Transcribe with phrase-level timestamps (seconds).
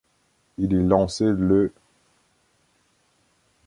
[0.57, 1.71] Il est lancé le.